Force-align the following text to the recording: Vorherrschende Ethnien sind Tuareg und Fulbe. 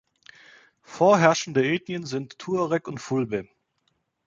Vorherrschende 0.81 1.63
Ethnien 1.63 2.07
sind 2.07 2.39
Tuareg 2.39 2.87
und 2.87 2.97
Fulbe. 2.97 3.47